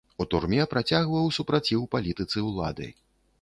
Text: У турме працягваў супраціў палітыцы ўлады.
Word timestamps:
У 0.23 0.25
турме 0.31 0.65
працягваў 0.71 1.29
супраціў 1.37 1.85
палітыцы 1.93 2.45
ўлады. 2.49 2.91